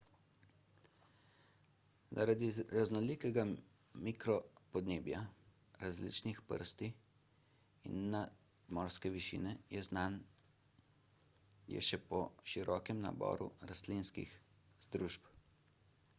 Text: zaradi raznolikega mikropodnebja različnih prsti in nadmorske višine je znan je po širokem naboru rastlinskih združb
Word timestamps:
zaradi 2.19 2.47
raznolikega 2.75 3.43
mikropodnebja 4.07 5.19
različnih 5.81 6.39
prsti 6.53 6.89
in 7.91 8.01
nadmorske 8.15 9.11
višine 9.17 9.53
je 9.77 9.83
znan 9.89 10.17
je 11.75 11.99
po 12.09 12.23
širokem 12.55 13.05
naboru 13.07 13.51
rastlinskih 13.73 14.33
združb 14.87 15.29